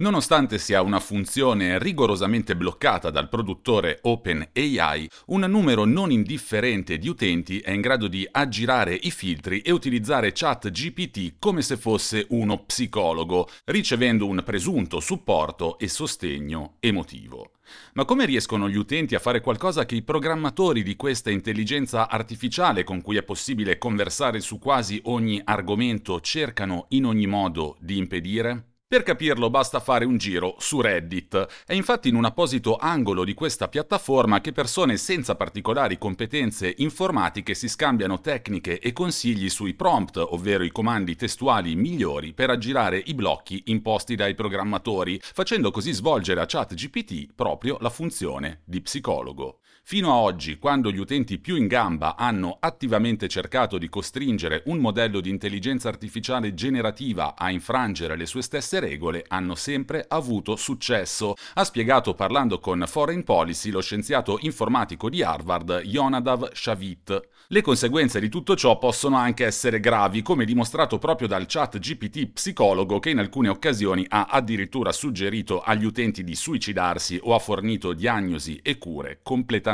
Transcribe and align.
Nonostante 0.00 0.56
sia 0.56 0.80
una 0.80 0.98
funzione 0.98 1.78
rigorosamente 1.78 2.56
bloccata 2.56 3.10
dal 3.10 3.28
produttore 3.28 3.98
OpenAI, 4.00 5.10
un 5.26 5.40
numero 5.42 5.84
non 5.84 6.10
indifferente 6.10 6.96
di 6.96 7.06
utenti 7.06 7.58
è 7.58 7.70
in 7.72 7.82
grado 7.82 8.08
di 8.08 8.26
aggirare 8.30 8.94
i 8.94 9.10
filtri 9.10 9.60
e 9.60 9.72
utilizzare 9.72 10.32
ChatGPT 10.32 11.34
come 11.38 11.60
se 11.60 11.76
fosse 11.76 12.24
uno 12.30 12.64
psicologo, 12.64 13.46
ricevendo 13.66 14.26
un 14.26 14.42
presunto 14.42 15.00
supporto 15.00 15.78
e 15.78 15.86
sostegno 15.86 16.76
emotivo. 16.80 17.50
Ma 17.92 18.06
come 18.06 18.24
riescono 18.24 18.70
gli 18.70 18.78
utenti 18.78 19.14
a 19.14 19.20
fare 19.20 19.42
qualcosa 19.42 19.84
che 19.84 19.96
i 19.96 20.02
programmatori 20.02 20.82
di 20.82 20.96
questa 20.96 21.28
intelligenza 21.28 22.08
artificiale 22.08 22.84
con 22.84 23.02
cui 23.02 23.18
è 23.18 23.22
possibile 23.22 23.76
conversare 23.76 24.40
su 24.40 24.58
quasi 24.58 24.98
ogni 25.04 25.42
argomento 25.44 26.20
cercano 26.22 26.86
in 26.88 27.04
ogni 27.04 27.26
modo 27.26 27.76
di 27.80 27.98
impedire? 27.98 28.69
Per 28.90 29.04
capirlo 29.04 29.50
basta 29.50 29.78
fare 29.78 30.04
un 30.04 30.16
giro 30.16 30.56
su 30.58 30.80
Reddit. 30.80 31.64
È 31.64 31.74
infatti 31.74 32.08
in 32.08 32.16
un 32.16 32.24
apposito 32.24 32.74
angolo 32.74 33.22
di 33.22 33.34
questa 33.34 33.68
piattaforma 33.68 34.40
che 34.40 34.50
persone 34.50 34.96
senza 34.96 35.36
particolari 35.36 35.96
competenze 35.96 36.74
informatiche 36.78 37.54
si 37.54 37.68
scambiano 37.68 38.20
tecniche 38.20 38.80
e 38.80 38.92
consigli 38.92 39.48
sui 39.48 39.74
prompt, 39.74 40.16
ovvero 40.16 40.64
i 40.64 40.72
comandi 40.72 41.14
testuali 41.14 41.76
migliori 41.76 42.32
per 42.32 42.50
aggirare 42.50 43.00
i 43.06 43.14
blocchi 43.14 43.62
imposti 43.66 44.16
dai 44.16 44.34
programmatori, 44.34 45.20
facendo 45.22 45.70
così 45.70 45.92
svolgere 45.92 46.40
a 46.40 46.46
ChatGPT 46.46 47.32
proprio 47.32 47.76
la 47.80 47.90
funzione 47.90 48.62
di 48.64 48.80
psicologo. 48.80 49.60
Fino 49.82 50.12
a 50.12 50.16
oggi, 50.16 50.56
quando 50.58 50.92
gli 50.92 50.98
utenti 50.98 51.38
più 51.38 51.56
in 51.56 51.66
gamba 51.66 52.14
hanno 52.16 52.58
attivamente 52.60 53.26
cercato 53.26 53.76
di 53.76 53.88
costringere 53.88 54.62
un 54.66 54.78
modello 54.78 55.20
di 55.20 55.30
intelligenza 55.30 55.88
artificiale 55.88 56.54
generativa 56.54 57.34
a 57.36 57.50
infrangere 57.50 58.14
le 58.16 58.26
sue 58.26 58.42
stesse 58.42 58.78
regole, 58.78 59.24
hanno 59.26 59.56
sempre 59.56 60.04
avuto 60.06 60.54
successo, 60.54 61.34
ha 61.54 61.64
spiegato 61.64 62.14
parlando 62.14 62.60
con 62.60 62.84
Foreign 62.86 63.22
Policy 63.22 63.70
lo 63.70 63.80
scienziato 63.80 64.38
informatico 64.42 65.10
di 65.10 65.24
Harvard 65.24 65.80
Yonadav 65.82 66.52
Shavit. 66.52 67.28
Le 67.48 67.60
conseguenze 67.62 68.20
di 68.20 68.28
tutto 68.28 68.54
ciò 68.54 68.78
possono 68.78 69.16
anche 69.16 69.44
essere 69.44 69.80
gravi, 69.80 70.22
come 70.22 70.44
dimostrato 70.44 70.98
proprio 70.98 71.26
dal 71.26 71.46
chat 71.48 71.80
GPT 71.80 72.28
psicologo 72.28 73.00
che 73.00 73.10
in 73.10 73.18
alcune 73.18 73.48
occasioni 73.48 74.06
ha 74.08 74.26
addirittura 74.30 74.92
suggerito 74.92 75.60
agli 75.60 75.84
utenti 75.84 76.22
di 76.22 76.36
suicidarsi 76.36 77.18
o 77.20 77.34
ha 77.34 77.40
fornito 77.40 77.92
diagnosi 77.92 78.60
e 78.62 78.78
cure 78.78 79.18
completamente 79.24 79.69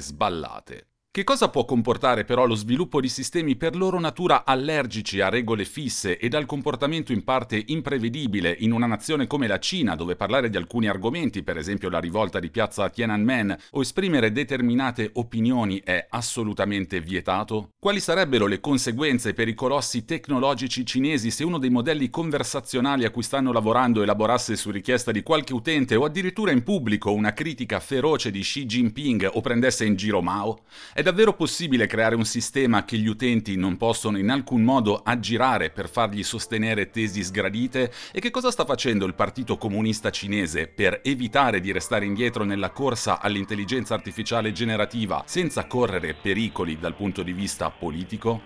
sballate. 0.00 0.89
Che 1.12 1.24
cosa 1.24 1.48
può 1.48 1.64
comportare 1.64 2.24
però 2.24 2.46
lo 2.46 2.54
sviluppo 2.54 3.00
di 3.00 3.08
sistemi 3.08 3.56
per 3.56 3.74
loro 3.74 3.98
natura 3.98 4.44
allergici 4.44 5.20
a 5.20 5.28
regole 5.28 5.64
fisse 5.64 6.16
e 6.16 6.28
dal 6.28 6.46
comportamento 6.46 7.10
in 7.10 7.24
parte 7.24 7.60
imprevedibile 7.66 8.54
in 8.60 8.70
una 8.70 8.86
nazione 8.86 9.26
come 9.26 9.48
la 9.48 9.58
Cina, 9.58 9.96
dove 9.96 10.14
parlare 10.14 10.48
di 10.48 10.56
alcuni 10.56 10.86
argomenti, 10.86 11.42
per 11.42 11.58
esempio 11.58 11.88
la 11.88 11.98
rivolta 11.98 12.38
di 12.38 12.48
piazza 12.48 12.88
Tiananmen, 12.88 13.56
o 13.72 13.80
esprimere 13.80 14.30
determinate 14.30 15.10
opinioni 15.14 15.80
è 15.82 16.06
assolutamente 16.10 17.00
vietato? 17.00 17.70
Quali 17.80 17.98
sarebbero 17.98 18.46
le 18.46 18.60
conseguenze 18.60 19.34
per 19.34 19.48
i 19.48 19.54
colossi 19.54 20.04
tecnologici 20.04 20.86
cinesi 20.86 21.32
se 21.32 21.42
uno 21.42 21.58
dei 21.58 21.70
modelli 21.70 22.08
conversazionali 22.08 23.04
a 23.04 23.10
cui 23.10 23.24
stanno 23.24 23.50
lavorando 23.50 24.02
elaborasse 24.02 24.54
su 24.54 24.70
richiesta 24.70 25.10
di 25.10 25.24
qualche 25.24 25.54
utente 25.54 25.96
o 25.96 26.04
addirittura 26.04 26.52
in 26.52 26.62
pubblico 26.62 27.10
una 27.10 27.32
critica 27.32 27.80
feroce 27.80 28.30
di 28.30 28.42
Xi 28.42 28.64
Jinping 28.64 29.28
o 29.32 29.40
prendesse 29.40 29.84
in 29.84 29.96
giro 29.96 30.22
Mao? 30.22 30.60
È 31.00 31.02
davvero 31.02 31.32
possibile 31.32 31.86
creare 31.86 32.14
un 32.14 32.26
sistema 32.26 32.84
che 32.84 32.98
gli 32.98 33.06
utenti 33.06 33.56
non 33.56 33.78
possono 33.78 34.18
in 34.18 34.28
alcun 34.28 34.62
modo 34.62 35.00
aggirare 35.02 35.70
per 35.70 35.88
fargli 35.88 36.22
sostenere 36.22 36.90
tesi 36.90 37.24
sgradite? 37.24 37.90
E 38.12 38.20
che 38.20 38.30
cosa 38.30 38.50
sta 38.50 38.66
facendo 38.66 39.06
il 39.06 39.14
Partito 39.14 39.56
Comunista 39.56 40.10
Cinese 40.10 40.66
per 40.66 41.00
evitare 41.02 41.60
di 41.60 41.72
restare 41.72 42.04
indietro 42.04 42.44
nella 42.44 42.68
corsa 42.68 43.18
all'intelligenza 43.18 43.94
artificiale 43.94 44.52
generativa 44.52 45.22
senza 45.24 45.64
correre 45.64 46.12
pericoli 46.12 46.78
dal 46.78 46.94
punto 46.94 47.22
di 47.22 47.32
vista 47.32 47.70
politico? 47.70 48.42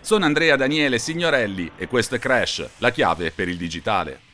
Sono 0.00 0.24
Andrea 0.24 0.56
Daniele 0.56 0.98
Signorelli 0.98 1.72
e 1.76 1.88
questo 1.88 2.14
è 2.14 2.18
Crash, 2.18 2.66
la 2.78 2.90
chiave 2.90 3.32
per 3.32 3.50
il 3.50 3.58
digitale. 3.58 4.32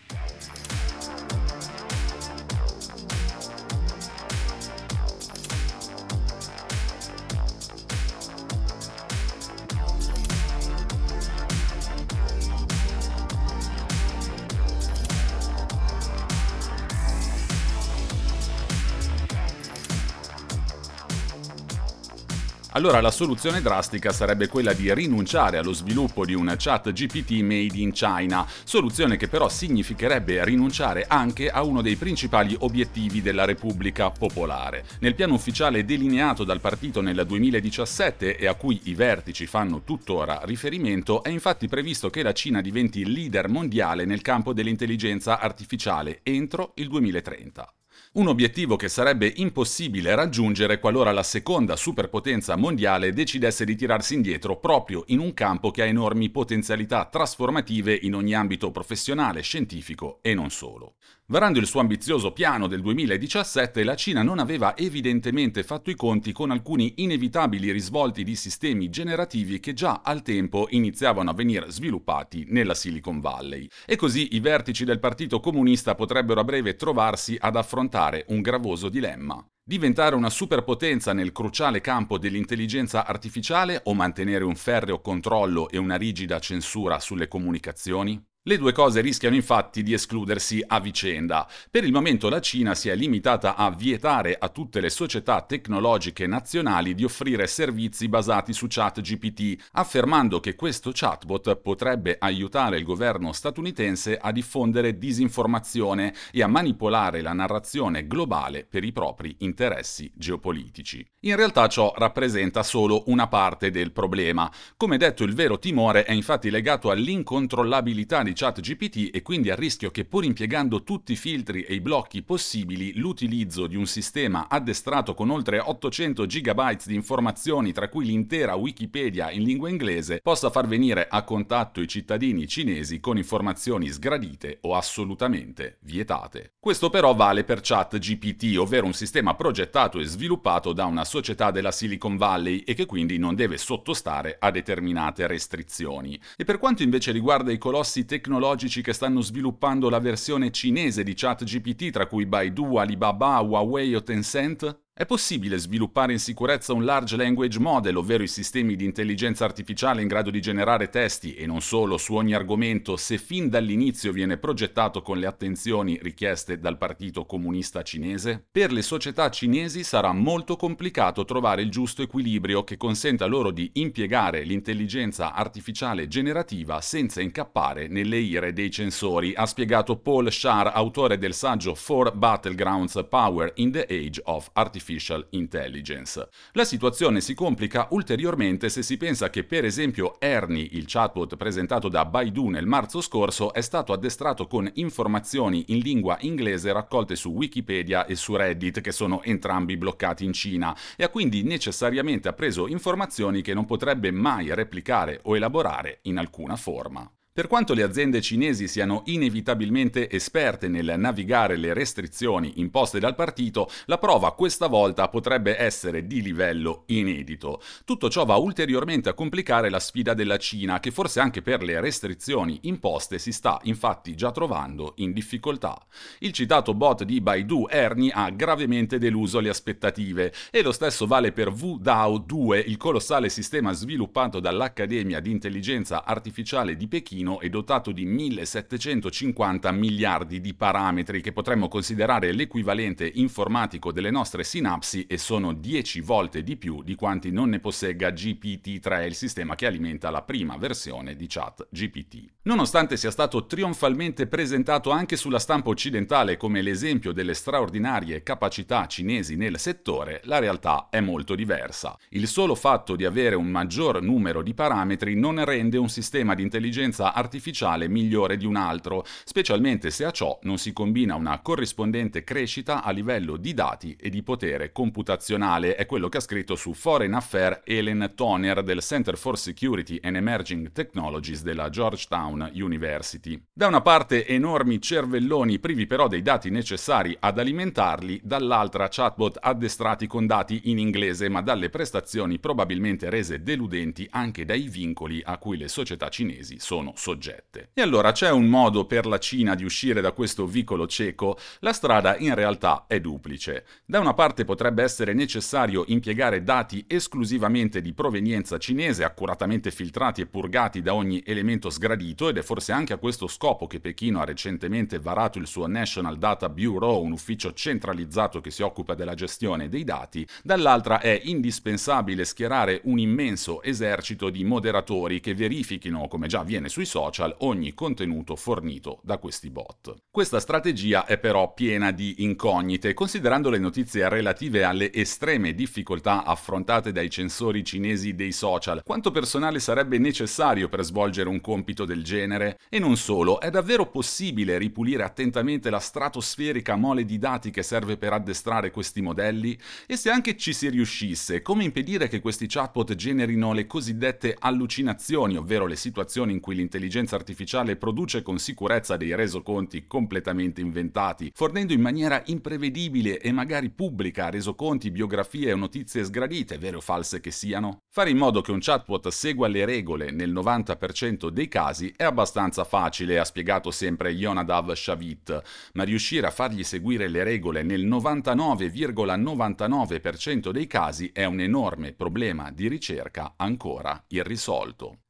Allora 22.72 23.00
la 23.00 23.10
soluzione 23.10 23.62
drastica 23.62 24.12
sarebbe 24.12 24.46
quella 24.46 24.72
di 24.72 24.94
rinunciare 24.94 25.58
allo 25.58 25.72
sviluppo 25.72 26.24
di 26.24 26.34
un 26.34 26.54
chat 26.56 26.92
GPT 26.92 27.40
made 27.40 27.76
in 27.76 27.90
China, 27.90 28.46
soluzione 28.62 29.16
che 29.16 29.26
però 29.26 29.48
significherebbe 29.48 30.44
rinunciare 30.44 31.04
anche 31.08 31.50
a 31.50 31.64
uno 31.64 31.82
dei 31.82 31.96
principali 31.96 32.56
obiettivi 32.60 33.22
della 33.22 33.44
Repubblica 33.44 34.10
Popolare. 34.10 34.84
Nel 35.00 35.16
piano 35.16 35.34
ufficiale 35.34 35.84
delineato 35.84 36.44
dal 36.44 36.60
partito 36.60 37.00
nel 37.00 37.24
2017 37.26 38.36
e 38.36 38.46
a 38.46 38.54
cui 38.54 38.80
i 38.84 38.94
vertici 38.94 39.46
fanno 39.46 39.82
tuttora 39.82 40.42
riferimento, 40.44 41.24
è 41.24 41.28
infatti 41.28 41.66
previsto 41.66 42.08
che 42.08 42.22
la 42.22 42.32
Cina 42.32 42.60
diventi 42.60 43.04
leader 43.04 43.48
mondiale 43.48 44.04
nel 44.04 44.22
campo 44.22 44.52
dell'intelligenza 44.52 45.40
artificiale 45.40 46.20
entro 46.22 46.70
il 46.76 46.86
2030. 46.86 47.74
Un 48.12 48.26
obiettivo 48.26 48.74
che 48.74 48.88
sarebbe 48.88 49.32
impossibile 49.36 50.16
raggiungere 50.16 50.80
qualora 50.80 51.12
la 51.12 51.22
seconda 51.22 51.76
superpotenza 51.76 52.56
mondiale 52.56 53.12
decidesse 53.12 53.64
di 53.64 53.76
tirarsi 53.76 54.14
indietro 54.14 54.58
proprio 54.58 55.04
in 55.06 55.20
un 55.20 55.32
campo 55.32 55.70
che 55.70 55.82
ha 55.82 55.86
enormi 55.86 56.28
potenzialità 56.28 57.04
trasformative 57.04 57.94
in 57.94 58.16
ogni 58.16 58.34
ambito 58.34 58.72
professionale, 58.72 59.42
scientifico 59.42 60.18
e 60.22 60.34
non 60.34 60.50
solo. 60.50 60.96
Varando 61.30 61.60
il 61.60 61.66
suo 61.68 61.78
ambizioso 61.78 62.32
piano 62.32 62.66
del 62.66 62.80
2017, 62.80 63.84
la 63.84 63.94
Cina 63.94 64.24
non 64.24 64.40
aveva 64.40 64.76
evidentemente 64.76 65.62
fatto 65.62 65.88
i 65.88 65.94
conti 65.94 66.32
con 66.32 66.50
alcuni 66.50 66.94
inevitabili 66.96 67.70
risvolti 67.70 68.24
di 68.24 68.34
sistemi 68.34 68.90
generativi 68.90 69.60
che 69.60 69.72
già 69.72 70.00
al 70.02 70.22
tempo 70.22 70.66
iniziavano 70.70 71.30
a 71.30 71.32
venire 71.32 71.70
sviluppati 71.70 72.46
nella 72.48 72.74
Silicon 72.74 73.20
Valley. 73.20 73.68
E 73.86 73.94
così 73.94 74.34
i 74.34 74.40
vertici 74.40 74.84
del 74.84 74.98
Partito 74.98 75.38
Comunista 75.38 75.94
potrebbero 75.94 76.40
a 76.40 76.44
breve 76.44 76.74
trovarsi 76.74 77.36
ad 77.38 77.54
affrontare 77.54 78.24
un 78.30 78.40
gravoso 78.40 78.88
dilemma. 78.88 79.40
Diventare 79.62 80.16
una 80.16 80.30
superpotenza 80.30 81.12
nel 81.12 81.30
cruciale 81.30 81.80
campo 81.80 82.18
dell'intelligenza 82.18 83.06
artificiale 83.06 83.82
o 83.84 83.94
mantenere 83.94 84.42
un 84.42 84.56
ferreo 84.56 85.00
controllo 85.00 85.68
e 85.68 85.78
una 85.78 85.94
rigida 85.94 86.40
censura 86.40 86.98
sulle 86.98 87.28
comunicazioni? 87.28 88.20
Le 88.42 88.56
due 88.56 88.72
cose 88.72 89.02
rischiano 89.02 89.34
infatti 89.34 89.82
di 89.82 89.92
escludersi 89.92 90.64
a 90.66 90.80
vicenda. 90.80 91.46
Per 91.70 91.84
il 91.84 91.92
momento 91.92 92.30
la 92.30 92.40
Cina 92.40 92.74
si 92.74 92.88
è 92.88 92.96
limitata 92.96 93.54
a 93.54 93.70
vietare 93.70 94.34
a 94.38 94.48
tutte 94.48 94.80
le 94.80 94.88
società 94.88 95.42
tecnologiche 95.42 96.26
nazionali 96.26 96.94
di 96.94 97.04
offrire 97.04 97.46
servizi 97.46 98.08
basati 98.08 98.54
su 98.54 98.64
ChatGPT, 98.66 99.68
affermando 99.72 100.40
che 100.40 100.54
questo 100.54 100.90
chatbot 100.90 101.56
potrebbe 101.56 102.16
aiutare 102.18 102.78
il 102.78 102.84
governo 102.84 103.32
statunitense 103.32 104.16
a 104.16 104.32
diffondere 104.32 104.96
disinformazione 104.96 106.14
e 106.32 106.42
a 106.42 106.46
manipolare 106.46 107.20
la 107.20 107.34
narrazione 107.34 108.06
globale 108.06 108.64
per 108.64 108.84
i 108.84 108.92
propri 108.92 109.36
interessi 109.40 110.10
geopolitici. 110.14 111.06
In 111.24 111.36
realtà 111.36 111.68
ciò 111.68 111.92
rappresenta 111.94 112.62
solo 112.62 113.02
una 113.08 113.28
parte 113.28 113.70
del 113.70 113.92
problema. 113.92 114.50
Come 114.78 114.96
detto, 114.96 115.24
il 115.24 115.34
vero 115.34 115.58
timore 115.58 116.04
è 116.04 116.12
infatti 116.12 116.48
legato 116.48 116.90
all'incontrollabilità 116.90 118.22
di 118.22 118.28
di 118.30 118.36
ChatGPT 118.36 119.10
e 119.12 119.22
quindi 119.22 119.50
a 119.50 119.56
rischio 119.56 119.90
che 119.90 120.04
pur 120.04 120.24
impiegando 120.24 120.84
tutti 120.84 121.12
i 121.12 121.16
filtri 121.16 121.62
e 121.62 121.74
i 121.74 121.80
blocchi 121.80 122.22
possibili, 122.22 122.94
l'utilizzo 122.94 123.66
di 123.66 123.76
un 123.76 123.86
sistema 123.86 124.46
addestrato 124.48 125.14
con 125.14 125.30
oltre 125.30 125.58
800 125.58 126.26
GB 126.26 126.84
di 126.84 126.94
informazioni, 126.94 127.72
tra 127.72 127.88
cui 127.88 128.06
l'intera 128.06 128.54
Wikipedia 128.54 129.30
in 129.30 129.42
lingua 129.42 129.68
inglese, 129.68 130.20
possa 130.22 130.50
far 130.50 130.66
venire 130.66 131.08
a 131.10 131.24
contatto 131.24 131.80
i 131.80 131.88
cittadini 131.88 132.46
cinesi 132.46 133.00
con 133.00 133.16
informazioni 133.16 133.88
sgradite 133.88 134.58
o 134.62 134.76
assolutamente 134.76 135.78
vietate. 135.80 136.52
Questo 136.60 136.88
però 136.90 137.14
vale 137.14 137.44
per 137.44 137.60
ChatGPT, 137.60 138.56
ovvero 138.56 138.86
un 138.86 138.92
sistema 138.92 139.34
progettato 139.34 139.98
e 139.98 140.04
sviluppato 140.04 140.72
da 140.72 140.84
una 140.84 141.04
società 141.04 141.50
della 141.50 141.72
Silicon 141.72 142.16
Valley 142.16 142.58
e 142.60 142.74
che 142.74 142.86
quindi 142.86 143.18
non 143.18 143.34
deve 143.34 143.58
sottostare 143.58 144.36
a 144.38 144.50
determinate 144.50 145.26
restrizioni. 145.26 146.20
E 146.36 146.44
per 146.44 146.58
quanto 146.58 146.82
invece 146.82 147.10
riguarda 147.10 147.50
i 147.50 147.58
colossi 147.58 148.04
tecnologici, 148.04 148.18
tecnologici 148.20 148.82
che 148.82 148.92
stanno 148.92 149.22
sviluppando 149.22 149.88
la 149.88 149.98
versione 149.98 150.50
cinese 150.50 151.02
di 151.02 151.14
ChatGPT, 151.14 151.90
tra 151.90 152.06
cui 152.06 152.26
Baidu, 152.26 152.76
Alibaba, 152.76 153.40
Huawei 153.40 153.94
o 153.94 154.02
Tencent? 154.02 154.89
È 155.00 155.06
possibile 155.06 155.56
sviluppare 155.56 156.12
in 156.12 156.18
sicurezza 156.18 156.74
un 156.74 156.84
large 156.84 157.16
language 157.16 157.58
model, 157.58 157.96
ovvero 157.96 158.22
i 158.22 158.28
sistemi 158.28 158.76
di 158.76 158.84
intelligenza 158.84 159.46
artificiale 159.46 160.02
in 160.02 160.08
grado 160.08 160.28
di 160.28 160.42
generare 160.42 160.90
testi 160.90 161.34
e 161.36 161.46
non 161.46 161.62
solo 161.62 161.96
su 161.96 162.16
ogni 162.16 162.34
argomento, 162.34 162.98
se 162.98 163.16
fin 163.16 163.48
dall'inizio 163.48 164.12
viene 164.12 164.36
progettato 164.36 165.00
con 165.00 165.16
le 165.16 165.24
attenzioni 165.24 165.98
richieste 166.02 166.58
dal 166.58 166.76
Partito 166.76 167.24
Comunista 167.24 167.80
Cinese? 167.80 168.44
Per 168.52 168.72
le 168.72 168.82
società 168.82 169.30
cinesi 169.30 169.84
sarà 169.84 170.12
molto 170.12 170.56
complicato 170.56 171.24
trovare 171.24 171.62
il 171.62 171.70
giusto 171.70 172.02
equilibrio 172.02 172.62
che 172.62 172.76
consenta 172.76 173.24
loro 173.24 173.52
di 173.52 173.70
impiegare 173.76 174.42
l'intelligenza 174.42 175.32
artificiale 175.32 176.08
generativa 176.08 176.82
senza 176.82 177.22
incappare 177.22 177.88
nelle 177.88 178.18
ire 178.18 178.52
dei 178.52 178.70
censori, 178.70 179.32
ha 179.34 179.46
spiegato 179.46 179.96
Paul 179.96 180.30
Shar, 180.30 180.72
autore 180.74 181.16
del 181.16 181.32
saggio 181.32 181.74
Four 181.74 182.14
Battlegrounds 182.14 183.02
Power 183.08 183.50
in 183.54 183.72
the 183.72 183.86
Age 183.88 184.20
of 184.24 184.50
Artificial 184.52 184.88
Artificial 184.90 185.26
Intelligence. 185.30 186.28
La 186.52 186.64
situazione 186.64 187.20
si 187.20 187.34
complica 187.34 187.86
ulteriormente 187.90 188.68
se 188.68 188.82
si 188.82 188.96
pensa 188.96 189.30
che 189.30 189.44
per 189.44 189.64
esempio 189.64 190.20
Ernie, 190.20 190.66
il 190.72 190.84
chatbot 190.86 191.36
presentato 191.36 191.88
da 191.88 192.04
Baidu 192.04 192.48
nel 192.48 192.66
marzo 192.66 193.00
scorso, 193.00 193.52
è 193.52 193.60
stato 193.60 193.92
addestrato 193.92 194.48
con 194.48 194.68
informazioni 194.74 195.66
in 195.68 195.78
lingua 195.78 196.16
inglese 196.20 196.72
raccolte 196.72 197.14
su 197.14 197.30
Wikipedia 197.30 198.04
e 198.06 198.16
su 198.16 198.34
Reddit, 198.34 198.80
che 198.80 198.92
sono 198.92 199.22
entrambi 199.22 199.76
bloccati 199.76 200.24
in 200.24 200.32
Cina, 200.32 200.76
e 200.96 201.04
ha 201.04 201.08
quindi 201.08 201.42
necessariamente 201.42 202.28
appreso 202.28 202.66
informazioni 202.66 203.42
che 203.42 203.54
non 203.54 203.66
potrebbe 203.66 204.10
mai 204.10 204.52
replicare 204.54 205.20
o 205.24 205.36
elaborare 205.36 206.00
in 206.02 206.18
alcuna 206.18 206.56
forma. 206.56 207.08
Per 207.40 207.48
quanto 207.48 207.72
le 207.72 207.82
aziende 207.82 208.20
cinesi 208.20 208.68
siano 208.68 209.00
inevitabilmente 209.06 210.10
esperte 210.10 210.68
nel 210.68 210.96
navigare 210.98 211.56
le 211.56 211.72
restrizioni 211.72 212.52
imposte 212.56 212.98
dal 212.98 213.14
partito, 213.14 213.70
la 213.86 213.96
prova 213.96 214.34
questa 214.34 214.66
volta 214.66 215.08
potrebbe 215.08 215.58
essere 215.58 216.06
di 216.06 216.20
livello 216.20 216.82
inedito. 216.88 217.62
Tutto 217.86 218.10
ciò 218.10 218.26
va 218.26 218.36
ulteriormente 218.36 219.08
a 219.08 219.14
complicare 219.14 219.70
la 219.70 219.80
sfida 219.80 220.12
della 220.12 220.36
Cina, 220.36 220.80
che 220.80 220.90
forse 220.90 221.20
anche 221.20 221.40
per 221.40 221.62
le 221.62 221.80
restrizioni 221.80 222.58
imposte 222.64 223.18
si 223.18 223.32
sta 223.32 223.58
infatti 223.62 224.14
già 224.14 224.32
trovando 224.32 224.92
in 224.96 225.14
difficoltà. 225.14 225.80
Il 226.18 226.32
citato 226.32 226.74
bot 226.74 227.04
di 227.04 227.22
Baidu 227.22 227.68
Ernie 227.70 228.12
ha 228.12 228.28
gravemente 228.28 228.98
deluso 228.98 229.40
le 229.40 229.48
aspettative 229.48 230.30
e 230.50 230.60
lo 230.60 230.72
stesso 230.72 231.06
vale 231.06 231.32
per 231.32 231.48
WuDao 231.48 232.18
2, 232.18 232.58
il 232.58 232.76
colossale 232.76 233.30
sistema 233.30 233.72
sviluppato 233.72 234.40
dall'Accademia 234.40 235.20
di 235.20 235.30
Intelligenza 235.30 236.04
Artificiale 236.04 236.76
di 236.76 236.86
Pechino 236.86 237.28
Pechino 237.30 237.40
è 237.40 237.48
dotato 237.48 237.92
di 237.92 238.04
1750 238.04 239.70
miliardi 239.70 240.40
di 240.40 240.54
parametri 240.54 241.20
che 241.20 241.32
potremmo 241.32 241.68
considerare 241.68 242.32
l'equivalente 242.32 243.08
informatico 243.14 243.92
delle 243.92 244.10
nostre 244.10 244.42
sinapsi 244.42 245.06
e 245.06 245.18
sono 245.18 245.52
10 245.52 246.00
volte 246.00 246.42
di 246.42 246.56
più 246.56 246.82
di 246.82 246.96
quanti 246.96 247.30
non 247.30 247.50
ne 247.50 247.60
possegga 247.60 248.08
GPT-3, 248.08 249.06
il 249.06 249.14
sistema 249.14 249.54
che 249.54 249.66
alimenta 249.66 250.10
la 250.10 250.22
prima 250.22 250.56
versione 250.56 251.14
di 251.14 251.26
chat 251.28 251.68
GPT. 251.70 252.24
Nonostante 252.42 252.96
sia 252.96 253.10
stato 253.10 253.46
trionfalmente 253.46 254.26
presentato 254.26 254.90
anche 254.90 255.16
sulla 255.16 255.38
stampa 255.38 255.68
occidentale 255.68 256.36
come 256.36 256.62
l'esempio 256.62 257.12
delle 257.12 257.34
straordinarie 257.34 258.22
capacità 258.22 258.86
cinesi 258.86 259.36
nel 259.36 259.58
settore, 259.58 260.22
la 260.24 260.38
realtà 260.38 260.88
è 260.90 261.00
molto 261.00 261.34
diversa. 261.34 261.96
Il 262.10 262.26
solo 262.26 262.54
fatto 262.54 262.96
di 262.96 263.04
avere 263.04 263.36
un 263.36 263.46
maggior 263.46 264.02
numero 264.02 264.42
di 264.42 264.54
parametri 264.54 265.14
non 265.14 265.44
rende 265.44 265.76
un 265.76 265.88
sistema 265.88 266.34
di 266.34 266.42
intelligenza 266.42 267.09
artificiale 267.12 267.88
migliore 267.88 268.36
di 268.36 268.46
un 268.46 268.56
altro, 268.56 269.04
specialmente 269.24 269.90
se 269.90 270.04
a 270.04 270.10
ciò 270.10 270.38
non 270.42 270.58
si 270.58 270.72
combina 270.72 271.14
una 271.14 271.40
corrispondente 271.40 272.24
crescita 272.24 272.82
a 272.82 272.90
livello 272.90 273.36
di 273.36 273.54
dati 273.54 273.96
e 273.98 274.10
di 274.10 274.22
potere 274.22 274.72
computazionale, 274.72 275.74
è 275.74 275.86
quello 275.86 276.08
che 276.08 276.18
ha 276.18 276.20
scritto 276.20 276.54
su 276.54 276.72
Foreign 276.72 277.14
Affairs 277.14 277.60
Helen 277.64 278.12
Toner 278.14 278.62
del 278.62 278.80
Center 278.80 279.16
for 279.16 279.38
Security 279.38 279.98
and 280.02 280.16
Emerging 280.16 280.72
Technologies 280.72 281.42
della 281.42 281.68
Georgetown 281.70 282.50
University. 282.54 283.40
Da 283.52 283.66
una 283.66 283.80
parte 283.80 284.26
enormi 284.26 284.80
cervelloni 284.80 285.58
privi 285.58 285.86
però 285.86 286.08
dei 286.08 286.22
dati 286.22 286.50
necessari 286.50 287.16
ad 287.18 287.38
alimentarli, 287.38 288.20
dall'altra 288.22 288.88
chatbot 288.88 289.38
addestrati 289.40 290.06
con 290.06 290.26
dati 290.26 290.62
in 290.64 290.78
inglese 290.78 291.28
ma 291.28 291.40
dalle 291.40 291.70
prestazioni 291.70 292.38
probabilmente 292.38 293.10
rese 293.10 293.42
deludenti 293.42 294.06
anche 294.10 294.44
dai 294.44 294.68
vincoli 294.68 295.20
a 295.24 295.38
cui 295.38 295.56
le 295.56 295.68
società 295.68 296.08
cinesi 296.08 296.58
sono 296.58 296.92
soggette. 297.00 297.70
E 297.72 297.80
allora 297.80 298.12
c'è 298.12 298.30
un 298.30 298.44
modo 298.44 298.84
per 298.84 299.06
la 299.06 299.18
Cina 299.18 299.54
di 299.54 299.64
uscire 299.64 300.02
da 300.02 300.12
questo 300.12 300.46
vicolo 300.46 300.86
cieco? 300.86 301.38
La 301.60 301.72
strada 301.72 302.16
in 302.18 302.34
realtà 302.34 302.84
è 302.86 303.00
duplice. 303.00 303.64
Da 303.86 303.98
una 303.98 304.12
parte 304.12 304.44
potrebbe 304.44 304.82
essere 304.82 305.14
necessario 305.14 305.84
impiegare 305.86 306.42
dati 306.42 306.84
esclusivamente 306.86 307.80
di 307.80 307.94
provenienza 307.94 308.58
cinese, 308.58 309.02
accuratamente 309.02 309.70
filtrati 309.70 310.20
e 310.20 310.26
purgati 310.26 310.82
da 310.82 310.94
ogni 310.94 311.22
elemento 311.24 311.70
sgradito, 311.70 312.28
ed 312.28 312.36
è 312.36 312.42
forse 312.42 312.72
anche 312.72 312.92
a 312.92 312.98
questo 312.98 313.26
scopo 313.26 313.66
che 313.66 313.80
Pechino 313.80 314.20
ha 314.20 314.24
recentemente 314.24 314.98
varato 314.98 315.38
il 315.38 315.46
suo 315.46 315.66
National 315.66 316.18
Data 316.18 316.50
Bureau, 316.50 317.02
un 317.02 317.12
ufficio 317.12 317.54
centralizzato 317.54 318.42
che 318.42 318.50
si 318.50 318.62
occupa 318.62 318.94
della 318.94 319.14
gestione 319.14 319.70
dei 319.70 319.84
dati, 319.84 320.26
dall'altra 320.42 321.00
è 321.00 321.18
indispensabile 321.24 322.26
schierare 322.26 322.82
un 322.84 322.98
immenso 322.98 323.62
esercito 323.62 324.28
di 324.28 324.44
moderatori 324.44 325.20
che 325.20 325.34
verifichino, 325.34 326.06
come 326.08 326.26
già 326.26 326.40
avviene 326.40 326.68
sui 326.68 326.88
social 326.90 327.36
ogni 327.38 327.72
contenuto 327.72 328.34
fornito 328.34 328.98
da 329.04 329.18
questi 329.18 329.48
bot. 329.48 329.94
Questa 330.10 330.40
strategia 330.40 331.06
è 331.06 331.18
però 331.18 331.54
piena 331.54 331.92
di 331.92 332.24
incognite, 332.24 332.94
considerando 332.94 333.48
le 333.48 333.58
notizie 333.58 334.08
relative 334.08 334.64
alle 334.64 334.92
estreme 334.92 335.54
difficoltà 335.54 336.24
affrontate 336.24 336.90
dai 336.90 337.08
censori 337.08 337.62
cinesi 337.62 338.16
dei 338.16 338.32
social. 338.32 338.82
Quanto 338.82 339.12
personale 339.12 339.60
sarebbe 339.60 339.98
necessario 339.98 340.68
per 340.68 340.82
svolgere 340.82 341.28
un 341.28 341.40
compito 341.40 341.84
del 341.84 342.02
genere? 342.02 342.58
E 342.68 342.80
non 342.80 342.96
solo, 342.96 343.38
è 343.40 343.50
davvero 343.50 343.86
possibile 343.86 344.58
ripulire 344.58 345.04
attentamente 345.04 345.70
la 345.70 345.78
stratosferica 345.78 346.74
mole 346.74 347.04
di 347.04 347.18
dati 347.18 347.52
che 347.52 347.62
serve 347.62 347.96
per 347.96 348.14
addestrare 348.14 348.72
questi 348.72 349.00
modelli? 349.00 349.56
E 349.86 349.96
se 349.96 350.10
anche 350.10 350.36
ci 350.36 350.52
si 350.52 350.68
riuscisse, 350.68 351.40
come 351.40 351.62
impedire 351.62 352.08
che 352.08 352.20
questi 352.20 352.48
chatbot 352.48 352.96
generino 352.96 353.52
le 353.52 353.68
cosiddette 353.68 354.34
allucinazioni, 354.36 355.36
ovvero 355.36 355.66
le 355.66 355.76
situazioni 355.76 356.32
in 356.32 356.40
cui 356.40 356.56
l'intelligenza 356.56 356.78
l'intelligenza 356.80 357.14
artificiale 357.14 357.76
produce 357.76 358.22
con 358.22 358.38
sicurezza 358.38 358.96
dei 358.96 359.14
resoconti 359.14 359.86
completamente 359.86 360.62
inventati, 360.62 361.30
fornendo 361.34 361.74
in 361.74 361.80
maniera 361.80 362.22
imprevedibile 362.26 363.20
e 363.20 363.30
magari 363.32 363.68
pubblica 363.68 364.30
resoconti, 364.30 364.90
biografie 364.90 365.52
o 365.52 365.56
notizie 365.56 366.02
sgradite, 366.02 366.56
vere 366.56 366.76
o 366.76 366.80
false 366.80 367.20
che 367.20 367.30
siano? 367.30 367.82
Fare 367.92 368.08
in 368.10 368.16
modo 368.16 368.40
che 368.40 368.50
un 368.50 368.60
chatbot 368.60 369.08
segua 369.08 369.48
le 369.48 369.66
regole 369.66 370.10
nel 370.10 370.32
90% 370.32 371.28
dei 371.28 371.48
casi 371.48 371.92
è 371.94 372.04
abbastanza 372.04 372.64
facile, 372.64 373.18
ha 373.18 373.24
spiegato 373.24 373.70
sempre 373.70 374.08
Yonadav 374.10 374.72
Shavit, 374.72 375.42
ma 375.74 375.82
riuscire 375.82 376.26
a 376.26 376.30
fargli 376.30 376.64
seguire 376.64 377.08
le 377.08 377.22
regole 377.22 377.62
nel 377.62 377.86
99,99% 377.86 380.50
dei 380.50 380.66
casi 380.66 381.10
è 381.12 381.26
un 381.26 381.40
enorme 381.40 381.92
problema 381.92 382.50
di 382.50 382.68
ricerca 382.68 383.34
ancora 383.36 384.02
irrisolto. 384.08 385.00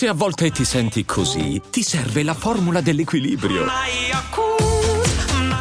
Se 0.00 0.08
a 0.08 0.14
volte 0.14 0.50
ti 0.50 0.64
senti 0.64 1.04
così, 1.04 1.60
ti 1.68 1.82
serve 1.82 2.22
la 2.22 2.32
formula 2.32 2.80
dell'equilibrio. 2.80 3.66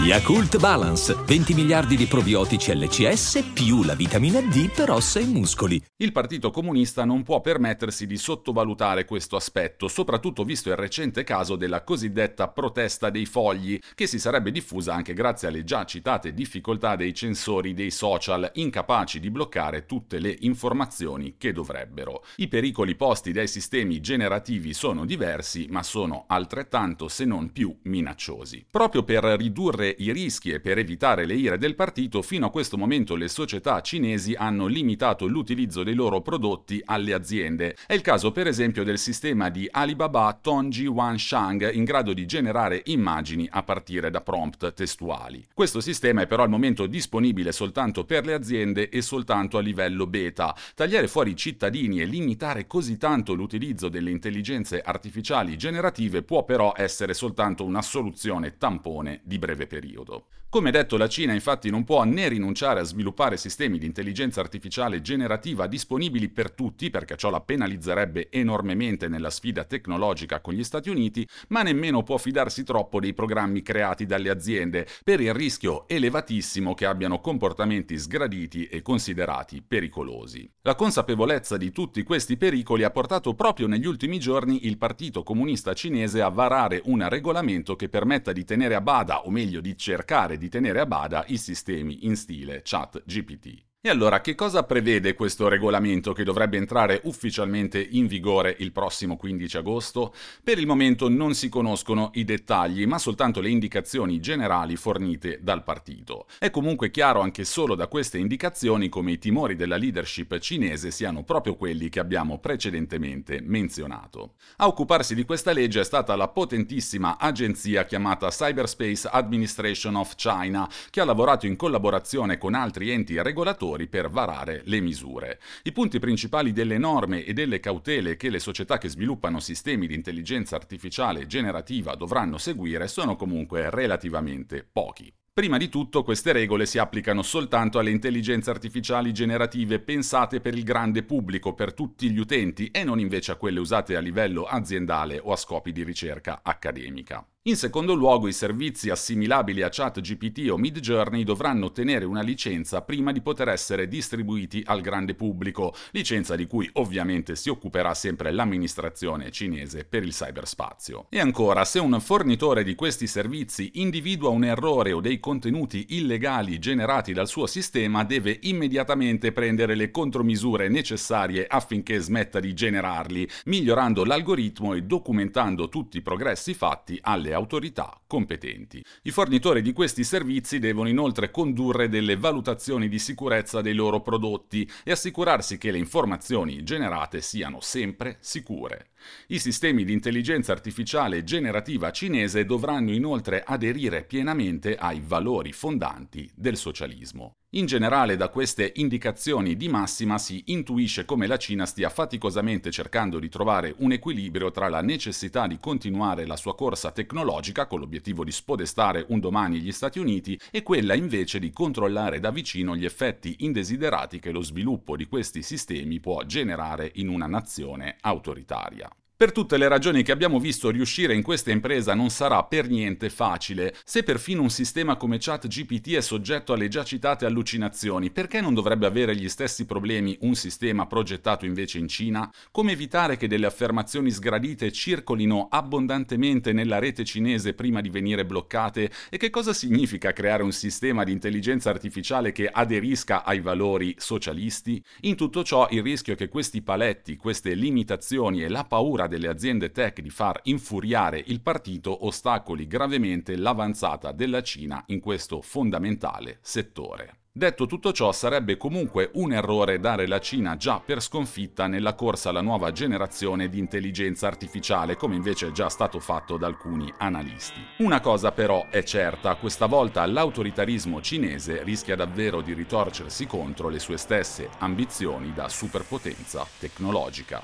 Yakult 0.01 0.57
Balance, 0.59 1.13
20 1.13 1.53
miliardi 1.53 1.97
di 1.97 2.05
probiotici 2.05 2.73
LCS 2.73 3.51
più 3.53 3.83
la 3.83 3.95
vitamina 3.95 4.39
D 4.39 4.71
per 4.73 4.89
ossa 4.91 5.19
e 5.19 5.25
muscoli. 5.25 5.79
Il 5.97 6.13
Partito 6.13 6.51
Comunista 6.51 7.03
non 7.03 7.21
può 7.21 7.41
permettersi 7.41 8.07
di 8.07 8.17
sottovalutare 8.17 9.03
questo 9.03 9.35
aspetto, 9.35 9.89
soprattutto 9.89 10.45
visto 10.45 10.69
il 10.69 10.77
recente 10.77 11.25
caso 11.25 11.57
della 11.57 11.83
cosiddetta 11.83 12.47
protesta 12.47 13.09
dei 13.09 13.25
fogli, 13.25 13.77
che 13.93 14.07
si 14.07 14.19
sarebbe 14.19 14.51
diffusa 14.51 14.93
anche 14.93 15.13
grazie 15.13 15.49
alle 15.49 15.65
già 15.65 15.83
citate 15.83 16.33
difficoltà 16.33 16.95
dei 16.95 17.13
censori 17.13 17.73
dei 17.73 17.91
social, 17.91 18.49
incapaci 18.53 19.19
di 19.19 19.29
bloccare 19.29 19.85
tutte 19.85 20.19
le 20.19 20.33
informazioni 20.39 21.35
che 21.37 21.51
dovrebbero. 21.51 22.23
I 22.37 22.47
pericoli 22.47 22.95
posti 22.95 23.33
dai 23.33 23.49
sistemi 23.49 23.99
generativi 23.99 24.73
sono 24.73 25.05
diversi, 25.05 25.67
ma 25.69 25.83
sono 25.83 26.23
altrettanto, 26.27 27.09
se 27.09 27.25
non 27.25 27.51
più, 27.51 27.77
minacciosi. 27.83 28.65
Proprio 28.71 29.03
per 29.03 29.25
ridurre 29.25 29.88
i 29.97 30.11
rischi 30.11 30.51
e 30.51 30.59
per 30.59 30.77
evitare 30.77 31.25
le 31.25 31.33
ire 31.33 31.57
del 31.57 31.75
partito, 31.75 32.21
fino 32.21 32.45
a 32.45 32.51
questo 32.51 32.77
momento 32.77 33.15
le 33.15 33.27
società 33.27 33.81
cinesi 33.81 34.33
hanno 34.35 34.67
limitato 34.67 35.25
l'utilizzo 35.25 35.83
dei 35.83 35.93
loro 35.93 36.21
prodotti 36.21 36.81
alle 36.85 37.13
aziende. 37.13 37.75
È 37.87 37.93
il 37.93 38.01
caso 38.01 38.31
per 38.31 38.47
esempio 38.47 38.83
del 38.83 38.97
sistema 38.99 39.49
di 39.49 39.67
Alibaba 39.69 40.37
Tongji 40.39 40.85
Wanshang 40.85 41.73
in 41.73 41.83
grado 41.83 42.13
di 42.13 42.25
generare 42.25 42.81
immagini 42.85 43.47
a 43.49 43.63
partire 43.63 44.09
da 44.09 44.21
prompt 44.21 44.73
testuali. 44.73 45.45
Questo 45.53 45.81
sistema 45.81 46.21
è 46.21 46.27
però 46.27 46.43
al 46.43 46.49
momento 46.49 46.85
disponibile 46.85 47.51
soltanto 47.51 48.05
per 48.05 48.25
le 48.25 48.33
aziende 48.33 48.89
e 48.89 49.01
soltanto 49.01 49.57
a 49.57 49.61
livello 49.61 50.05
beta. 50.05 50.55
Tagliare 50.75 51.07
fuori 51.07 51.31
i 51.31 51.35
cittadini 51.35 51.99
e 51.99 52.05
limitare 52.05 52.67
così 52.67 52.97
tanto 52.97 53.33
l'utilizzo 53.33 53.89
delle 53.89 54.11
intelligenze 54.11 54.81
artificiali 54.81 55.57
generative 55.57 56.21
può 56.21 56.43
però 56.43 56.73
essere 56.75 57.13
soltanto 57.13 57.63
una 57.63 57.81
soluzione 57.81 58.57
tampone 58.57 59.21
di 59.23 59.39
breve 59.39 59.65
periodo 59.65 59.78
periodo. 59.79 60.27
Come 60.51 60.71
detto, 60.71 60.97
la 60.97 61.07
Cina 61.07 61.33
infatti 61.33 61.69
non 61.69 61.83
può 61.83 62.03
né 62.05 62.27
rinunciare 62.27 62.79
a 62.79 62.83
sviluppare 62.83 63.37
sistemi 63.37 63.77
di 63.77 63.85
intelligenza 63.85 64.41
artificiale 64.41 64.99
generativa 64.99 65.67
disponibili 65.67 66.27
per 66.27 66.49
tutti, 66.49 66.89
perché 66.89 67.15
ciò 67.17 67.29
la 67.29 67.39
penalizzerebbe 67.39 68.29
enormemente 68.31 69.07
nella 69.07 69.29
sfida 69.29 69.63
tecnologica 69.63 70.39
con 70.41 70.55
gli 70.55 70.63
Stati 70.63 70.89
Uniti, 70.89 71.27
ma 71.49 71.61
nemmeno 71.61 72.01
può 72.01 72.17
fidarsi 72.17 72.63
troppo 72.63 72.99
dei 72.99 73.13
programmi 73.13 73.61
creati 73.61 74.07
dalle 74.07 74.31
aziende, 74.31 74.87
per 75.03 75.19
il 75.19 75.35
rischio 75.35 75.87
elevatissimo 75.87 76.73
che 76.73 76.87
abbiano 76.87 77.21
comportamenti 77.21 77.95
sgraditi 77.95 78.65
e 78.65 78.81
considerati 78.81 79.61
pericolosi. 79.61 80.51
La 80.63 80.73
consapevolezza 80.73 81.57
di 81.57 81.71
tutti 81.71 82.01
questi 82.01 82.37
pericoli 82.37 82.81
ha 82.83 82.89
portato 82.89 83.35
proprio 83.35 83.67
negli 83.67 83.85
ultimi 83.85 84.17
giorni 84.17 84.65
il 84.65 84.79
Partito 84.79 85.21
Comunista 85.21 85.73
Cinese 85.73 86.23
a 86.23 86.29
varare 86.29 86.81
un 86.85 87.07
regolamento 87.07 87.75
che 87.75 87.87
permetta 87.87 88.31
di 88.31 88.43
tenere 88.43 88.73
a 88.73 88.81
bada, 88.81 89.27
o 89.27 89.29
meglio 89.29 89.61
di 89.61 89.77
cercare 89.77 90.37
di 90.39 90.49
tenere 90.49 90.79
a 90.79 90.87
bada 90.87 91.23
i 91.27 91.37
sistemi 91.37 92.07
in 92.07 92.15
stile 92.15 92.63
chat 92.63 93.03
GPT. 93.05 93.68
E 93.81 93.87
allora 93.87 94.19
che 94.19 94.35
cosa 94.35 94.63
prevede 94.63 95.13
questo 95.13 95.47
regolamento 95.47 96.11
che 96.11 96.25
dovrebbe 96.25 96.57
entrare 96.57 96.99
ufficialmente 97.05 97.79
in 97.79 98.07
vigore 98.07 98.53
il 98.59 98.73
prossimo 98.73 99.15
15 99.15 99.55
agosto? 99.55 100.13
Per 100.43 100.59
il 100.59 100.67
momento 100.67 101.07
non 101.07 101.33
si 101.33 101.47
conoscono 101.47 102.09
i 102.15 102.25
dettagli, 102.25 102.85
ma 102.85 102.97
soltanto 102.97 103.39
le 103.39 103.47
indicazioni 103.47 104.19
generali 104.19 104.75
fornite 104.75 105.39
dal 105.41 105.63
partito. 105.63 106.27
È 106.39 106.49
comunque 106.49 106.91
chiaro 106.91 107.21
anche 107.21 107.45
solo 107.45 107.73
da 107.73 107.87
queste 107.87 108.17
indicazioni 108.17 108.89
come 108.89 109.13
i 109.13 109.17
timori 109.17 109.55
della 109.55 109.77
leadership 109.77 110.37
cinese 110.39 110.91
siano 110.91 111.23
proprio 111.23 111.55
quelli 111.55 111.87
che 111.87 112.01
abbiamo 112.01 112.37
precedentemente 112.39 113.39
menzionato. 113.41 114.33
A 114.57 114.67
occuparsi 114.67 115.15
di 115.15 115.23
questa 115.23 115.53
legge 115.53 115.79
è 115.79 115.85
stata 115.85 116.17
la 116.17 116.27
potentissima 116.27 117.17
agenzia 117.17 117.85
chiamata 117.85 118.27
Cyberspace 118.27 119.07
Administration 119.09 119.95
of 119.95 120.15
China, 120.15 120.69
che 120.89 120.99
ha 120.99 121.05
lavorato 121.05 121.45
in 121.45 121.55
collaborazione 121.55 122.37
con 122.37 122.55
altri 122.55 122.89
enti 122.89 123.21
regolatori 123.21 123.67
legislatori 123.69 123.87
per 123.87 124.09
varare 124.09 124.61
le 124.65 124.79
misure. 124.79 125.39
I 125.63 125.71
punti 125.71 125.99
principali 125.99 126.51
delle 126.51 126.77
norme 126.77 127.23
e 127.23 127.33
delle 127.33 127.59
cautele 127.59 128.15
che 128.15 128.29
le 128.29 128.39
società 128.39 128.77
che 128.77 128.89
sviluppano 128.89 129.39
sistemi 129.39 129.87
di 129.87 129.95
intelligenza 129.95 130.55
artificiale 130.55 131.27
generativa 131.27 131.95
dovranno 131.95 132.37
seguire 132.37 132.87
sono 132.87 133.15
comunque 133.15 133.69
relativamente 133.69 134.67
pochi. 134.69 135.11
Prima 135.31 135.57
di 135.57 135.69
tutto 135.69 136.03
queste 136.03 136.33
regole 136.33 136.65
si 136.65 136.79
applicano 136.79 137.21
soltanto 137.21 137.79
alle 137.79 137.91
intelligenze 137.91 138.49
artificiali 138.49 139.13
generative 139.13 139.79
pensate 139.79 140.41
per 140.41 140.53
il 140.53 140.63
grande 140.63 141.03
pubblico, 141.03 141.53
per 141.53 141.73
tutti 141.73 142.09
gli 142.09 142.19
utenti, 142.19 142.69
e 142.71 142.83
non 142.83 142.99
invece 142.99 143.31
a 143.31 143.35
quelle 143.35 143.59
usate 143.59 143.95
a 143.95 144.01
livello 144.01 144.43
aziendale 144.43 145.17
o 145.17 145.31
a 145.31 145.37
scopi 145.37 145.71
di 145.71 145.83
ricerca 145.83 146.41
accademica. 146.43 147.25
In 147.49 147.55
secondo 147.55 147.95
luogo, 147.95 148.27
i 148.27 148.31
servizi 148.31 148.91
assimilabili 148.91 149.63
a 149.63 149.69
ChatGPT 149.69 150.51
o 150.51 150.57
Midjourney 150.57 151.23
dovranno 151.23 151.65
ottenere 151.65 152.05
una 152.05 152.21
licenza 152.21 152.83
prima 152.83 153.11
di 153.11 153.21
poter 153.21 153.47
essere 153.47 153.87
distribuiti 153.87 154.61
al 154.63 154.81
grande 154.81 155.15
pubblico, 155.15 155.73
licenza 155.89 156.35
di 156.35 156.45
cui 156.45 156.69
ovviamente 156.73 157.35
si 157.35 157.49
occuperà 157.49 157.95
sempre 157.95 158.31
l'amministrazione 158.31 159.31
cinese 159.31 159.83
per 159.83 160.03
il 160.03 160.11
cyberspazio. 160.11 161.07
E 161.09 161.19
ancora, 161.19 161.65
se 161.65 161.79
un 161.79 161.99
fornitore 161.99 162.63
di 162.63 162.75
questi 162.75 163.07
servizi 163.07 163.71
individua 163.75 164.29
un 164.29 164.43
errore 164.43 164.91
o 164.91 165.01
dei 165.01 165.19
contenuti 165.19 165.87
illegali 165.95 166.59
generati 166.59 167.13
dal 167.13 167.27
suo 167.27 167.47
sistema, 167.47 168.03
deve 168.03 168.37
immediatamente 168.43 169.31
prendere 169.31 169.73
le 169.73 169.89
contromisure 169.89 170.69
necessarie 170.69 171.47
affinché 171.47 171.97
smetta 171.97 172.39
di 172.39 172.53
generarli, 172.53 173.27
migliorando 173.45 174.05
l'algoritmo 174.05 174.75
e 174.75 174.83
documentando 174.83 175.67
tutti 175.67 175.97
i 175.97 176.03
progressi 176.03 176.53
fatti 176.53 176.99
alle 177.01 177.29
alle 177.29 177.33
autorità 177.39 177.99
competenti. 178.05 178.83
I 179.03 179.11
fornitori 179.11 179.61
di 179.61 179.73
questi 179.73 180.03
servizi 180.03 180.59
devono 180.59 180.89
inoltre 180.89 181.31
condurre 181.31 181.89
delle 181.89 182.17
valutazioni 182.17 182.87
di 182.87 182.99
sicurezza 182.99 183.61
dei 183.61 183.73
loro 183.73 184.01
prodotti 184.01 184.69
e 184.83 184.91
assicurarsi 184.91 185.57
che 185.57 185.71
le 185.71 185.77
informazioni 185.77 186.63
generate 186.63 187.21
siano 187.21 187.61
sempre 187.61 188.17
sicure. 188.19 188.89
I 189.27 189.39
sistemi 189.39 189.85
di 189.85 189.93
intelligenza 189.93 190.51
artificiale 190.51 191.23
generativa 191.23 191.91
cinese 191.91 192.45
dovranno 192.45 192.91
inoltre 192.91 193.43
aderire 193.43 194.03
pienamente 194.03 194.75
ai 194.75 195.01
valori 195.03 195.53
fondanti 195.53 196.29
del 196.35 196.57
socialismo. 196.57 197.38
In 197.53 197.65
generale 197.65 198.15
da 198.15 198.29
queste 198.29 198.73
indicazioni 198.75 199.55
di 199.55 199.69
massima 199.69 200.19
si 200.19 200.43
intuisce 200.47 201.03
come 201.03 201.25
la 201.25 201.37
Cina 201.37 201.65
stia 201.65 201.89
faticosamente 201.89 202.69
cercando 202.69 203.17
di 203.17 203.27
trovare 203.27 203.73
un 203.79 203.91
equilibrio 203.91 204.51
tra 204.51 204.69
la 204.69 204.83
necessità 204.83 205.47
di 205.47 205.57
continuare 205.59 206.27
la 206.27 206.35
sua 206.35 206.53
corsa 206.53 206.91
tecnologica 206.91 207.65
con 207.65 207.79
l'obiettivo 207.79 208.23
di 208.23 208.31
spodestare 208.31 209.03
un 209.09 209.19
domani 209.19 209.61
gli 209.61 209.71
Stati 209.71 209.97
Uniti 209.97 210.39
e 210.51 210.61
quella 210.61 210.93
invece 210.93 211.39
di 211.39 211.49
controllare 211.49 212.19
da 212.19 212.29
vicino 212.29 212.75
gli 212.75 212.85
effetti 212.85 213.37
indesiderati 213.39 214.19
che 214.19 214.29
lo 214.29 214.43
sviluppo 214.43 214.95
di 214.95 215.07
questi 215.07 215.41
sistemi 215.41 215.99
può 215.99 216.23
generare 216.25 216.91
in 216.97 217.09
una 217.09 217.25
nazione 217.25 217.95
autoritaria. 218.01 218.87
Per 219.19 219.33
tutte 219.33 219.57
le 219.57 219.67
ragioni 219.67 220.01
che 220.01 220.13
abbiamo 220.13 220.39
visto, 220.39 220.69
riuscire 220.69 221.13
in 221.13 221.23
questa 221.23 221.51
impresa 221.51 221.93
non 221.93 222.09
sarà 222.09 222.41
per 222.45 222.69
niente 222.69 223.09
facile. 223.09 223.75
Se 223.83 224.01
perfino 224.01 224.41
un 224.41 224.49
sistema 224.49 224.95
come 224.95 225.17
ChatGPT 225.19 225.95
è 225.95 225.99
soggetto 225.99 226.53
alle 226.53 226.69
già 226.69 226.85
citate 226.85 227.25
allucinazioni, 227.25 228.11
perché 228.11 228.39
non 228.39 228.53
dovrebbe 228.53 228.85
avere 228.85 229.13
gli 229.17 229.27
stessi 229.27 229.65
problemi 229.65 230.17
un 230.21 230.35
sistema 230.35 230.87
progettato 230.87 231.45
invece 231.45 231.79
in 231.79 231.89
Cina? 231.89 232.31
Come 232.49 232.71
evitare 232.71 233.17
che 233.17 233.27
delle 233.27 233.45
affermazioni 233.45 234.09
sgradite 234.09 234.71
circolino 234.71 235.49
abbondantemente 235.51 236.53
nella 236.53 236.79
rete 236.79 237.03
cinese 237.03 237.53
prima 237.53 237.81
di 237.81 237.89
venire 237.89 238.25
bloccate? 238.25 238.89
E 239.09 239.17
che 239.17 239.29
cosa 239.29 239.51
significa 239.51 240.13
creare 240.13 240.43
un 240.43 240.53
sistema 240.53 241.03
di 241.03 241.11
intelligenza 241.11 241.69
artificiale 241.69 242.31
che 242.31 242.47
aderisca 242.47 243.25
ai 243.25 243.41
valori 243.41 243.93
socialisti? 243.97 244.81
In 245.01 245.17
tutto 245.17 245.43
ciò 245.43 245.67
il 245.71 245.83
rischio 245.83 246.13
è 246.13 246.15
che 246.15 246.29
questi 246.29 246.61
paletti, 246.61 247.17
queste 247.17 247.53
limitazioni 247.53 248.43
e 248.43 248.47
la 248.47 248.63
paura 248.63 249.07
delle 249.09 249.27
aziende 249.27 249.71
tech 249.71 249.99
di 249.99 250.09
far 250.09 250.39
infuriare 250.43 251.21
il 251.27 251.41
partito 251.41 252.05
ostacoli 252.05 252.65
gravemente 252.67 253.35
l'avanzata 253.35 254.13
della 254.13 254.41
Cina 254.41 254.81
in 254.87 255.01
questo 255.01 255.41
fondamentale 255.41 256.37
settore. 256.41 257.15
Detto 257.31 257.67
tutto 257.67 257.93
ciò, 257.93 258.11
sarebbe 258.11 258.57
comunque 258.57 259.11
un 259.13 259.31
errore 259.31 259.79
dare 259.79 260.07
la 260.07 260.19
Cina 260.19 260.57
già 260.57 260.81
per 260.83 261.01
sconfitta 261.01 261.67
nella 261.67 261.93
corsa 261.93 262.29
alla 262.29 262.41
nuova 262.41 262.71
generazione 262.71 263.47
di 263.47 263.59
intelligenza 263.59 264.27
artificiale, 264.27 264.97
come 264.97 265.15
invece 265.15 265.47
è 265.47 265.51
già 265.51 265.69
stato 265.69 265.99
fatto 265.99 266.37
da 266.37 266.47
alcuni 266.47 266.91
analisti. 266.97 267.61
Una 267.77 268.01
cosa 268.01 268.33
però 268.33 268.67
è 268.69 268.83
certa, 268.83 269.35
questa 269.35 269.67
volta 269.67 270.05
l'autoritarismo 270.05 270.99
cinese 271.01 271.63
rischia 271.63 271.95
davvero 271.95 272.41
di 272.41 272.53
ritorcersi 272.53 273.25
contro 273.25 273.69
le 273.69 273.79
sue 273.79 273.97
stesse 273.97 274.49
ambizioni 274.57 275.31
da 275.31 275.47
superpotenza 275.47 276.45
tecnologica. 276.59 277.41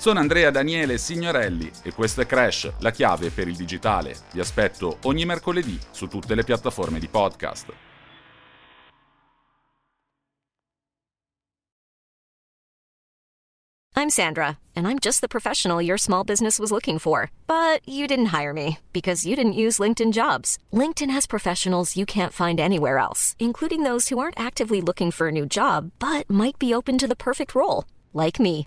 Sono 0.00 0.18
Andrea 0.18 0.50
Daniele 0.50 0.96
Signorelli 0.96 1.70
e 1.82 1.92
questo 1.92 2.22
è 2.22 2.26
Crash, 2.26 2.72
la 2.78 2.90
chiave 2.90 3.28
per 3.28 3.48
il 3.48 3.54
digitale. 3.54 4.16
Vi 4.32 4.40
aspetto 4.40 4.96
ogni 5.02 5.26
mercoledì 5.26 5.78
su 5.90 6.08
tutte 6.08 6.34
le 6.34 6.42
piattaforme 6.42 6.98
di 6.98 7.06
podcast. 7.06 7.66
I'm 13.94 14.08
Sandra, 14.08 14.56
and 14.74 14.86
I'm 14.86 14.98
just 14.98 15.20
the 15.20 15.28
professional 15.28 15.82
your 15.82 15.98
small 15.98 16.24
business 16.24 16.58
was 16.58 16.70
looking 16.70 16.98
for. 16.98 17.30
But 17.46 17.86
you 17.86 18.06
didn't 18.06 18.32
hire 18.32 18.54
me 18.54 18.78
because 18.94 19.26
you 19.26 19.36
didn't 19.36 19.52
use 19.52 19.78
LinkedIn 19.78 20.12
jobs. 20.12 20.56
LinkedIn 20.72 21.10
has 21.10 21.26
professionals 21.26 21.94
you 21.94 22.06
can't 22.06 22.32
find 22.32 22.58
anywhere 22.58 22.96
else, 22.96 23.36
including 23.38 23.82
those 23.82 24.08
who 24.08 24.18
aren't 24.18 24.40
actively 24.40 24.80
looking 24.80 25.10
for 25.10 25.28
a 25.28 25.32
new 25.32 25.44
job 25.44 25.90
but 25.98 26.24
might 26.30 26.58
be 26.58 26.72
open 26.72 26.96
to 26.96 27.06
the 27.06 27.14
perfect 27.14 27.54
role, 27.54 27.84
like 28.14 28.40
me. 28.40 28.66